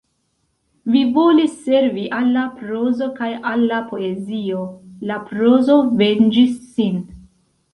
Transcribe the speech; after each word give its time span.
Vi 0.93 1.01
volis 1.17 1.51
servi 1.65 2.05
al 2.19 2.31
la 2.37 2.45
prozo 2.61 3.11
kaj 3.19 3.29
al 3.51 3.67
la 3.73 3.83
poezio; 3.91 4.65
la 5.11 5.21
prozo 5.29 5.77
venĝis 6.01 6.57
sin. 6.73 6.99